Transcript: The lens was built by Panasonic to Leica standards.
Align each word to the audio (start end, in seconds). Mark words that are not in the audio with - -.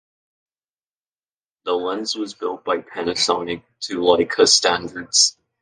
The 1.65 1.73
lens 1.73 2.15
was 2.15 2.33
built 2.33 2.65
by 2.65 2.77
Panasonic 2.79 3.61
to 3.81 3.99
Leica 3.99 4.47
standards. 4.47 5.37